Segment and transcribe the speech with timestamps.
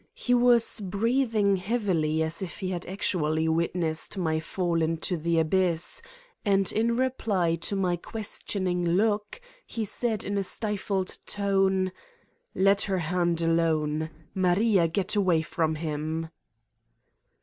[0.15, 4.39] He was breathing heav 234 Satan's Diary ily, as if he had actually witnessed my
[4.39, 6.01] fall into the abyss
[6.43, 11.91] and in reply to my questioning look, he said in a stifled tone:
[12.55, 14.09] "Let her hand alone.
[14.33, 16.29] Maria get away from him."